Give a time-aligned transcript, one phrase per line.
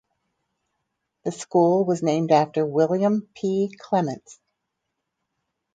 [1.25, 3.71] The school was named after William P.
[3.77, 4.39] Clements.